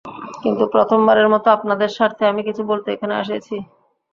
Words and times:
কিন্তু 0.43 0.63
প্রথমবারের 0.73 1.27
মতো, 1.29 1.47
আপনাদের 1.51 1.89
স্বার্থে 1.89 2.23
আমি 2.27 2.41
কিছু 2.47 2.61
বলতে 2.65 2.87
এখানে 2.91 3.13
এসেছি। 3.17 3.55